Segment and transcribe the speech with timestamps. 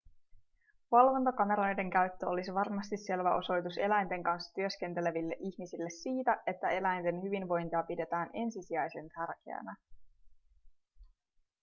[0.91, 8.29] valvontakameroiden käyttö olisi varmasti selvä osoitus eläinten kanssa työskenteleville ihmisille siitä että eläinten hyvinvointia pidetään
[8.33, 9.75] ensisijaisen tärkeänä